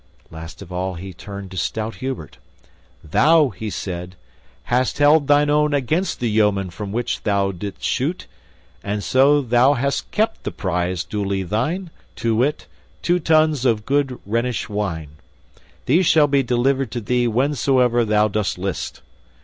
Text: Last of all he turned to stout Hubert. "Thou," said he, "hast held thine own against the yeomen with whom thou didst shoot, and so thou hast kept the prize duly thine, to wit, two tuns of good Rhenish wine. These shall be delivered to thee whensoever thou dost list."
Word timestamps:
Last 0.31 0.63
of 0.63 0.71
all 0.71 0.95
he 0.95 1.13
turned 1.13 1.51
to 1.51 1.57
stout 1.57 1.97
Hubert. 1.97 2.39
"Thou," 3.03 3.53
said 3.69 4.15
he, 4.15 4.15
"hast 4.63 4.97
held 4.97 5.27
thine 5.27 5.51
own 5.51 5.75
against 5.75 6.19
the 6.19 6.27
yeomen 6.27 6.71
with 6.71 6.77
whom 6.77 7.21
thou 7.23 7.51
didst 7.51 7.83
shoot, 7.83 8.25
and 8.83 9.03
so 9.03 9.41
thou 9.43 9.75
hast 9.75 10.09
kept 10.09 10.41
the 10.43 10.49
prize 10.51 11.03
duly 11.03 11.43
thine, 11.43 11.91
to 12.15 12.35
wit, 12.35 12.65
two 13.03 13.19
tuns 13.19 13.63
of 13.63 13.85
good 13.85 14.19
Rhenish 14.25 14.67
wine. 14.67 15.17
These 15.85 16.07
shall 16.07 16.25
be 16.27 16.41
delivered 16.41 16.89
to 16.93 16.99
thee 16.99 17.25
whensoever 17.25 18.03
thou 18.03 18.27
dost 18.27 18.57
list." 18.57 19.03